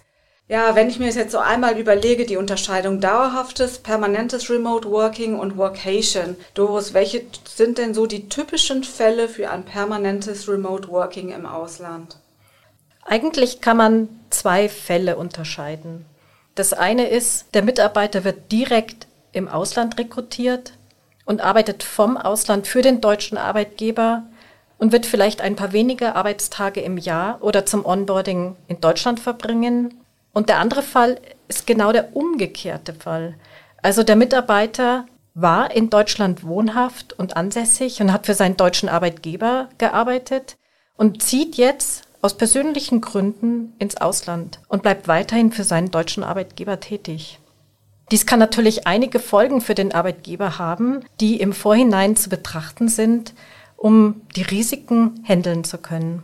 Ja, 0.51 0.75
wenn 0.75 0.89
ich 0.89 0.99
mir 0.99 1.11
jetzt 1.11 1.33
so 1.33 1.39
einmal 1.39 1.79
überlege, 1.79 2.25
die 2.25 2.39
Unterscheidung 2.39 3.03
dauerhaftes, 3.03 3.81
permanentes 3.81 4.49
Remote 4.49 4.91
Working 4.91 5.39
und 5.39 5.59
Workation. 5.59 6.37
Doris, 6.55 6.95
welche 6.95 7.21
sind 7.45 7.77
denn 7.77 7.93
so 7.93 8.07
die 8.07 8.31
typischen 8.31 8.83
Fälle 8.83 9.29
für 9.29 9.51
ein 9.51 9.65
permanentes 9.65 10.49
Remote 10.49 10.89
Working 10.89 11.33
im 11.33 11.45
Ausland? 11.45 12.17
Eigentlich 13.05 13.61
kann 13.61 13.77
man 13.77 14.09
zwei 14.31 14.71
Fälle 14.71 15.17
unterscheiden. 15.19 16.07
Das 16.55 16.73
eine 16.73 17.09
ist, 17.09 17.47
der 17.53 17.63
Mitarbeiter 17.63 18.25
wird 18.25 18.51
direkt 18.51 19.07
im 19.33 19.49
Ausland 19.49 19.99
rekrutiert 19.99 20.73
und 21.27 21.43
arbeitet 21.43 21.83
vom 21.83 22.17
Ausland 22.17 22.67
für 22.67 22.81
den 22.81 23.03
deutschen 23.03 23.37
Arbeitgeber 23.37 24.23
und 24.79 24.93
wird 24.93 25.05
vielleicht 25.05 25.43
ein 25.43 25.57
paar 25.57 25.75
wenige 25.75 26.15
Arbeitstage 26.15 26.81
im 26.81 26.97
Jahr 26.97 27.37
oder 27.43 27.67
zum 27.67 27.85
Onboarding 27.85 28.57
in 28.67 28.81
Deutschland 28.81 29.21
verbringen 29.21 29.93
und 30.39 30.49
der 30.49 30.61
andere 30.61 30.85
Fall 30.85 31.21
ist 31.49 31.67
genau 31.67 31.91
der 31.91 32.15
umgekehrte 32.15 32.95
Fall. 32.95 33.35
Also 33.83 34.05
der 34.05 34.15
Mitarbeiter 34.15 35.05
war 35.35 35.75
in 35.75 35.91
Deutschland 35.91 36.45
wohnhaft 36.45 37.13
und 37.13 37.37
ansässig 37.37 38.01
und 38.01 38.13
hat 38.13 38.27
für 38.27 38.35
seinen 38.35 38.57
deutschen 38.57 38.89
Arbeitgeber 38.89 39.69
gearbeitet 39.79 40.57
und 40.97 41.25
zieht 41.25 41.57
jetzt 41.57 42.05
aus 42.23 42.37
persönlichen 42.37 43.01
Gründen 43.01 43.73
ins 43.81 43.97
Ausland 43.97 44.61
und 44.69 44.85
bleibt 44.85 45.09
weiterhin 45.09 45.51
für 45.51 45.65
seinen 45.65 45.91
deutschen 45.91 46.23
Arbeitgeber 46.23 46.79
tätig. 46.79 47.41
Dies 48.13 48.25
kann 48.25 48.39
natürlich 48.39 48.87
einige 48.87 49.19
Folgen 49.19 49.61
für 49.61 49.75
den 49.75 49.93
Arbeitgeber 49.93 50.57
haben, 50.57 51.01
die 51.19 51.41
im 51.41 51.53
Vorhinein 51.53 52.15
zu 52.15 52.29
betrachten 52.29 52.87
sind, 52.87 53.35
um 53.77 54.21
die 54.37 54.43
Risiken 54.43 55.25
handeln 55.27 55.65
zu 55.65 55.79
können. 55.79 56.23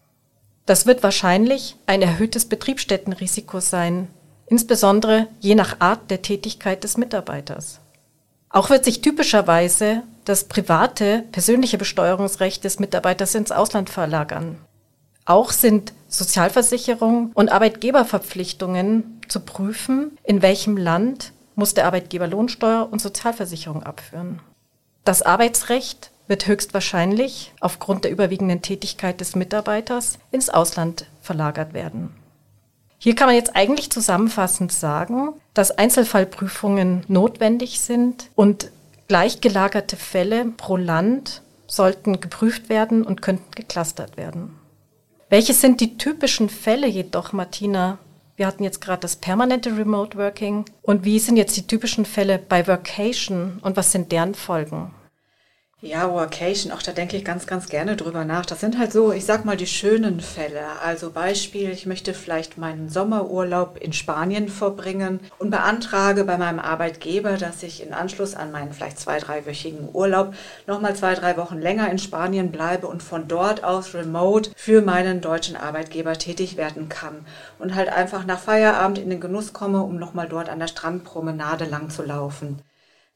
Das 0.67 0.87
wird 0.87 1.03
wahrscheinlich 1.03 1.77
ein 1.87 2.01
erhöhtes 2.01 2.47
Betriebsstättenrisiko 2.47 3.61
sein, 3.61 4.09
insbesondere 4.47 5.29
je 5.41 5.55
nach 5.55 5.81
Art 5.81 6.11
der 6.11 6.23
Tätigkeit 6.23 6.85
des 6.85 6.97
Mitarbeiters. 6.97 7.81
Auch 8.49 8.71
wird 8.71 8.85
sich 8.85 9.01
typischerweise 9.01 10.03
das 10.25 10.45
private, 10.45 11.25
persönliche 11.33 11.77
Besteuerungsrecht 11.77 12.65
des 12.65 12.79
Mitarbeiters 12.79 13.35
ins 13.35 13.53
Ausland 13.53 13.91
verlagern. 13.91 14.59
Auch 15.27 15.53
sind 15.53 15.93
Sozialversicherung 16.09 17.33
und 17.35 17.51
Arbeitgeberverpflichtungen 17.51 19.21
zu 19.29 19.41
prüfen, 19.41 20.17
in 20.23 20.41
welchem 20.41 20.77
Land 20.77 21.33
muss 21.57 21.75
der 21.75 21.87
Arbeitgeber 21.87 22.27
Lohnsteuer 22.27 22.89
und 22.91 23.01
Sozialversicherung 23.01 23.83
abführen. 23.83 24.41
Das 25.05 25.23
Arbeitsrecht 25.23 26.11
wird 26.27 26.47
höchstwahrscheinlich 26.47 27.53
aufgrund 27.61 28.05
der 28.05 28.11
überwiegenden 28.11 28.63
Tätigkeit 28.63 29.21
des 29.21 29.37
Mitarbeiters 29.37 30.19
ins 30.31 30.51
Ausland 30.51 31.07
verlagert 31.21 31.75
werden. 31.75 32.15
Hier 32.99 33.15
kann 33.15 33.27
man 33.27 33.37
jetzt 33.37 33.55
eigentlich 33.55 33.91
zusammenfassend 33.91 34.73
sagen, 34.73 35.35
dass 35.53 35.71
Einzelfallprüfungen 35.71 37.05
notwendig 37.09 37.81
sind 37.81 38.31
und 38.35 38.71
gleichgelagerte 39.09 39.97
Fälle 39.97 40.47
pro 40.57 40.77
Land 40.77 41.43
sollten 41.67 42.21
geprüft 42.21 42.69
werden 42.69 43.03
und 43.05 43.21
könnten 43.21 43.51
geclustert 43.55 44.17
werden. 44.17 44.59
Welche 45.29 45.53
sind 45.53 45.81
die 45.81 45.99
typischen 45.99 46.49
Fälle 46.49 46.87
jedoch, 46.87 47.33
Martina? 47.33 47.99
Wir 48.37 48.47
hatten 48.47 48.65
jetzt 48.65 48.81
gerade 48.81 49.01
das 49.01 49.17
permanente 49.17 49.77
Remote 49.77 50.17
Working. 50.19 50.65
Und 50.83 51.05
wie 51.05 51.19
sind 51.19 51.37
jetzt 51.37 51.57
die 51.57 51.67
typischen 51.67 52.05
Fälle 52.05 52.39
bei 52.39 52.67
Workation 52.67 53.59
und 53.63 53.77
was 53.77 53.93
sind 53.93 54.13
deren 54.13 54.35
Folgen? 54.35 54.91
Ja, 55.87 56.11
Workation, 56.11 56.73
auch 56.73 56.81
da 56.81 56.93
denke 56.93 57.19
ich 57.19 57.27
ganz, 57.27 57.47
ganz 57.47 57.69
gerne 57.69 57.95
drüber 57.95 58.25
nach. 58.25 58.47
Das 58.47 58.61
sind 58.61 58.79
halt 58.79 58.91
so, 58.91 59.13
ich 59.13 59.27
sag 59.27 59.45
mal, 59.45 59.59
die 59.59 59.67
schönen 59.67 60.21
Fälle. 60.21 60.81
Also 60.83 61.11
Beispiel, 61.11 61.69
ich 61.69 61.85
möchte 61.85 62.15
vielleicht 62.15 62.57
meinen 62.57 62.89
Sommerurlaub 62.89 63.77
in 63.77 63.93
Spanien 63.93 64.49
verbringen 64.49 65.21
und 65.39 65.51
beantrage 65.51 66.25
bei 66.25 66.39
meinem 66.39 66.59
Arbeitgeber, 66.59 67.37
dass 67.37 67.63
ich 67.63 67.87
in 67.87 67.93
Anschluss 67.93 68.35
an 68.35 68.51
meinen 68.51 68.73
vielleicht 68.73 68.99
zwei, 68.99 69.19
dreiwöchigen 69.19 69.91
Urlaub 69.93 70.33
nochmal 70.67 70.97
zwei, 70.97 71.13
drei 71.15 71.37
Wochen 71.37 71.59
länger 71.59 71.91
in 71.91 71.99
Spanien 71.99 72.51
bleibe 72.51 72.87
und 72.87 73.03
von 73.03 73.29
dort 73.29 73.63
aus 73.63 73.93
remote 73.93 74.53
für 74.57 74.81
meinen 74.81 75.21
deutschen 75.21 75.55
Arbeitgeber 75.55 76.15
tätig 76.15 76.57
werden 76.57 76.89
kann. 76.89 77.27
Und 77.59 77.75
halt 77.75 77.91
einfach 77.91 78.25
nach 78.25 78.41
Feierabend 78.41 78.97
in 78.97 79.11
den 79.11 79.21
Genuss 79.21 79.53
komme, 79.53 79.83
um 79.83 79.99
nochmal 79.99 80.31
dort 80.31 80.49
an 80.49 80.61
der 80.61 80.69
Strandpromenade 80.69 81.67
lang 81.67 81.91
zu 81.91 82.03
laufen. 82.03 82.63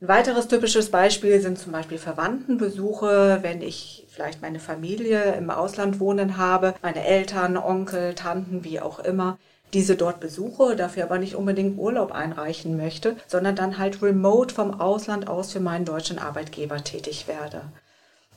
Ein 0.00 0.06
weiteres 0.06 0.46
typisches 0.46 0.92
Beispiel 0.92 1.40
sind 1.40 1.58
zum 1.58 1.72
Beispiel 1.72 1.98
Verwandtenbesuche, 1.98 3.40
wenn 3.42 3.62
ich 3.62 4.06
vielleicht 4.08 4.40
meine 4.40 4.60
Familie 4.60 5.34
im 5.34 5.50
Ausland 5.50 5.98
wohnen 5.98 6.36
habe, 6.36 6.74
meine 6.82 7.04
Eltern, 7.04 7.56
Onkel, 7.56 8.14
Tanten, 8.14 8.62
wie 8.62 8.78
auch 8.78 9.00
immer, 9.00 9.38
diese 9.72 9.96
dort 9.96 10.20
besuche, 10.20 10.76
dafür 10.76 11.02
aber 11.02 11.18
nicht 11.18 11.34
unbedingt 11.34 11.76
Urlaub 11.78 12.12
einreichen 12.12 12.76
möchte, 12.76 13.16
sondern 13.26 13.56
dann 13.56 13.78
halt 13.78 14.00
remote 14.00 14.54
vom 14.54 14.80
Ausland 14.80 15.26
aus 15.26 15.52
für 15.52 15.58
meinen 15.58 15.84
deutschen 15.84 16.20
Arbeitgeber 16.20 16.84
tätig 16.84 17.26
werde. 17.26 17.62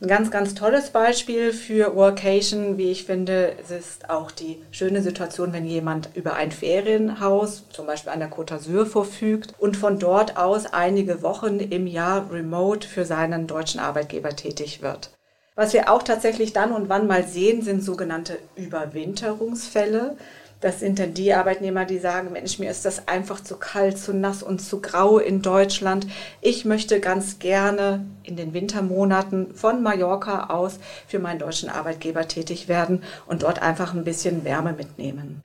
Ein 0.02 0.08
ganz, 0.08 0.32
ganz 0.32 0.56
tolles 0.56 0.90
Beispiel 0.90 1.54
für 1.54 1.96
Workation, 1.96 2.80
wie 2.80 2.90
ich 2.90 3.06
finde, 3.06 3.54
ist 3.70 4.10
auch 4.10 4.32
die 4.32 4.60
schöne 4.72 5.04
Situation, 5.04 5.54
wenn 5.54 5.68
jemand 5.68 6.10
über 6.16 6.34
ein 6.34 6.52
Ferienhaus, 6.52 7.66
zum 7.70 7.86
Beispiel 7.86 8.12
an 8.12 8.18
der 8.18 8.32
Côte 8.32 8.56
d'Azur, 8.56 8.88
verfügt 8.88 9.54
und 9.60 9.78
von 9.78 10.00
dort 10.00 10.38
aus 10.38 10.66
einige 10.66 11.22
Wochen 11.22 11.60
im 11.60 11.86
Jahr 11.86 12.32
remote 12.32 12.88
für 12.88 13.06
seinen 13.06 13.46
deutschen 13.46 13.80
Arbeitgeber 13.80 14.36
tätig 14.36 14.82
wird. 14.82 15.12
Was 15.54 15.74
wir 15.74 15.92
auch 15.92 16.02
tatsächlich 16.02 16.52
dann 16.52 16.72
und 16.72 16.90
wann 16.90 17.06
mal 17.06 17.28
sehen, 17.28 17.62
sind 17.62 17.84
sogenannte 17.84 18.40
Überwinterungsfälle. 18.56 20.18
Das 20.62 20.80
sind 20.80 21.00
dann 21.00 21.16
die 21.16 21.34
Arbeitnehmer, 21.34 21.86
die 21.86 21.98
sagen, 21.98 22.32
Mensch, 22.32 22.60
mir 22.60 22.70
ist 22.70 22.86
das 22.86 23.08
einfach 23.08 23.42
zu 23.42 23.58
kalt, 23.58 23.98
zu 23.98 24.14
nass 24.14 24.44
und 24.44 24.62
zu 24.62 24.80
grau 24.80 25.18
in 25.18 25.42
Deutschland. 25.42 26.06
Ich 26.40 26.66
möchte 26.66 27.00
ganz 27.00 27.40
gerne 27.40 28.06
in 28.22 28.36
den 28.36 28.54
Wintermonaten 28.54 29.56
von 29.56 29.82
Mallorca 29.82 30.46
aus 30.46 30.80
für 31.08 31.18
meinen 31.18 31.40
deutschen 31.40 31.70
Arbeitgeber 31.70 32.28
tätig 32.28 32.68
werden 32.68 33.02
und 33.26 33.42
dort 33.42 33.60
einfach 33.62 33.96
ein 33.96 34.04
bisschen 34.04 34.46
Wärme 34.46 34.74
mitnehmen. 34.74 35.42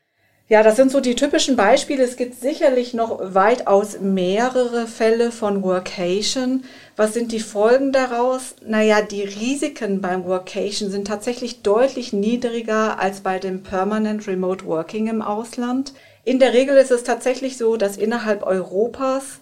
Ja, 0.48 0.62
das 0.62 0.76
sind 0.76 0.92
so 0.92 1.00
die 1.00 1.16
typischen 1.16 1.56
Beispiele. 1.56 2.04
Es 2.04 2.14
gibt 2.14 2.36
sicherlich 2.36 2.94
noch 2.94 3.18
weitaus 3.34 3.98
mehrere 3.98 4.86
Fälle 4.86 5.32
von 5.32 5.64
Workation. 5.64 6.62
Was 6.94 7.14
sind 7.14 7.32
die 7.32 7.40
Folgen 7.40 7.90
daraus? 7.90 8.54
Naja, 8.64 9.02
die 9.02 9.22
Risiken 9.22 10.00
beim 10.00 10.24
Workation 10.24 10.88
sind 10.88 11.08
tatsächlich 11.08 11.62
deutlich 11.62 12.12
niedriger 12.12 13.00
als 13.00 13.22
bei 13.22 13.40
dem 13.40 13.64
Permanent 13.64 14.28
Remote 14.28 14.66
Working 14.66 15.08
im 15.08 15.20
Ausland. 15.20 15.94
In 16.22 16.38
der 16.38 16.52
Regel 16.52 16.76
ist 16.76 16.92
es 16.92 17.02
tatsächlich 17.02 17.56
so, 17.56 17.76
dass 17.76 17.96
innerhalb 17.96 18.46
Europas 18.46 19.40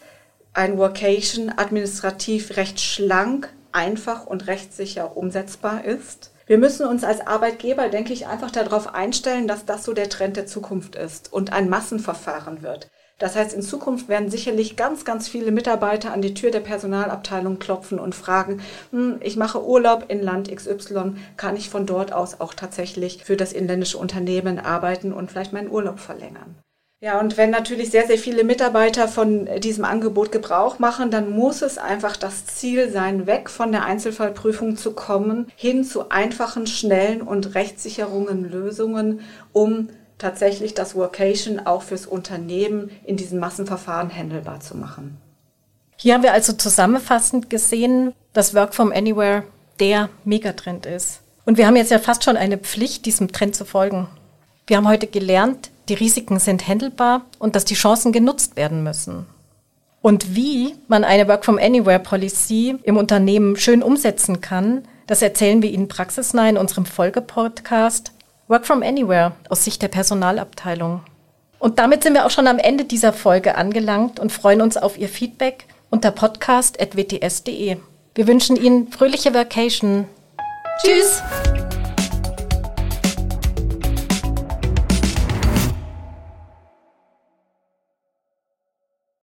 ein 0.54 0.78
Workation 0.78 1.52
administrativ 1.54 2.56
recht 2.56 2.80
schlank, 2.80 3.52
einfach 3.73 4.25
und 4.25 4.46
rechtssicher 4.46 5.18
umsetzbar 5.18 5.84
ist. 5.84 6.30
Wir 6.47 6.59
müssen 6.59 6.87
uns 6.87 7.05
als 7.05 7.27
Arbeitgeber, 7.27 7.89
denke 7.89 8.13
ich, 8.13 8.27
einfach 8.27 8.51
darauf 8.51 8.95
einstellen, 8.95 9.49
dass 9.49 9.65
das 9.65 9.83
so 9.83 9.95
der 9.95 10.11
Trend 10.11 10.37
der 10.37 10.47
Zukunft 10.47 10.95
ist 10.95 11.33
und 11.33 11.55
ein 11.55 11.71
Massenverfahren 11.71 12.63
wird. 12.63 12.91
Das 13.19 13.35
heißt, 13.37 13.55
in 13.55 13.63
Zukunft 13.63 14.09
werden 14.09 14.29
sicherlich 14.29 14.77
ganz, 14.77 15.07
ganz 15.07 15.29
viele 15.29 15.53
Mitarbeiter 15.53 16.13
an 16.13 16.21
die 16.21 16.35
Tür 16.35 16.51
der 16.51 16.61
Personalabteilung 16.61 17.59
klopfen 17.59 17.99
und 17.99 18.15
fragen, 18.15 18.61
hm, 18.91 19.21
ich 19.21 19.37
mache 19.37 19.65
Urlaub 19.65 20.07
in 20.09 20.21
Land 20.21 20.55
XY, 20.55 21.15
kann 21.39 21.57
ich 21.57 21.71
von 21.71 21.87
dort 21.87 22.13
aus 22.13 22.41
auch 22.41 22.53
tatsächlich 22.53 23.25
für 23.25 23.37
das 23.37 23.53
inländische 23.53 23.97
Unternehmen 23.97 24.59
arbeiten 24.59 25.13
und 25.13 25.31
vielleicht 25.31 25.53
meinen 25.55 25.71
Urlaub 25.71 26.01
verlängern? 26.01 26.57
Ja, 27.01 27.21
und 27.21 27.37
wenn 27.37 27.51
natürlich 27.51 27.91
sehr, 27.91 28.07
sehr 28.07 28.17
viele 28.17 28.45
Mitarbeiter 28.45 29.09
von 29.09 29.47
diesem 29.61 29.85
Angebot 29.85 30.33
Gebrauch 30.33 30.79
machen, 30.79 31.11
dann 31.11 31.31
muss 31.31 31.61
es 31.61 31.77
einfach 31.77 32.17
das 32.17 32.47
Ziel 32.47 32.91
sein, 32.91 33.27
weg 33.27 33.51
von 33.51 33.73
der 33.73 33.85
Einzelfallprüfung 33.85 34.77
zu 34.77 34.93
kommen, 34.93 35.53
hin 35.55 35.85
zu 35.85 36.09
einfachen, 36.09 36.67
schnellen 36.67 37.21
und 37.21 37.55
rechtssicherungen 37.55 38.51
Lösungen, 38.51 39.21
um 39.53 39.91
tatsächlich 40.17 40.73
das 40.73 40.95
Workation 40.95 41.61
auch 41.61 41.83
fürs 41.83 42.07
Unternehmen 42.07 42.91
in 43.05 43.17
diesem 43.17 43.39
Massenverfahren 43.39 44.15
handelbar 44.15 44.61
zu 44.61 44.77
machen. 44.77 45.19
Hier 45.97 46.15
haben 46.15 46.23
wir 46.23 46.33
also 46.33 46.55
zusammenfassend 46.55 47.51
gesehen, 47.51 48.15
dass 48.33 48.55
Work 48.55 48.75
from 48.75 48.93
Anywhere 48.93 49.45
der 49.81 50.09
Megatrend 50.25 50.87
ist. 50.87 51.21
Und 51.45 51.59
wir 51.59 51.67
haben 51.67 51.77
jetzt 51.77 51.91
ja 51.91 51.99
fast 51.99 52.25
schon 52.25 52.37
eine 52.37 52.57
Pflicht, 52.57 53.05
diesem 53.05 53.31
Trend 53.31 53.55
zu 53.55 53.65
folgen. 53.65 54.09
Wir 54.67 54.79
haben 54.79 54.89
heute 54.89 55.07
gelernt, 55.07 55.71
die 55.88 55.95
Risiken 55.95 56.38
sind 56.38 56.67
handelbar 56.67 57.23
und 57.38 57.57
dass 57.57 57.64
die 57.64 57.75
Chancen 57.75 58.12
genutzt 58.12 58.57
werden 58.57 58.83
müssen. 58.83 59.26
Und 60.00 60.37
wie 60.37 60.75
man 60.87 61.03
eine 61.05 61.26
Work 61.29 61.45
from 61.45 61.59
Anywhere 61.59 61.99
Policy 61.99 62.76
im 62.83 62.97
Unternehmen 62.97 63.57
schön 63.57 63.83
umsetzen 63.83 64.41
kann, 64.41 64.83
das 65.07 65.23
erzählen 65.23 65.62
wir 65.62 65.71
Ihnen 65.71 65.88
praxisnah 65.88 66.49
in 66.49 66.59
unserem 66.59 66.87
Folgepodcast 66.87 68.12
Work 68.49 68.67
from 68.67 68.83
Anywhere 68.83 69.33
aus 69.49 69.64
Sicht 69.64 69.81
der 69.81 69.88
Personalabteilung. 69.88 71.00
Und 71.59 71.79
damit 71.79 72.03
sind 72.03 72.12
wir 72.12 72.26
auch 72.26 72.31
schon 72.31 72.47
am 72.47 72.59
Ende 72.59 72.85
dieser 72.85 73.14
Folge 73.14 73.55
angelangt 73.55 74.21
und 74.21 74.33
freuen 74.33 74.61
uns 74.61 74.76
auf 74.76 74.99
Ihr 74.99 75.09
Feedback 75.09 75.67
unter 75.88 76.11
podcast.wts.de. 76.11 77.79
Wir 78.14 78.26
wünschen 78.26 78.57
Ihnen 78.57 78.88
fröhliche 78.88 79.33
Vacation. 79.33 80.07
Tschüss! 80.83 81.23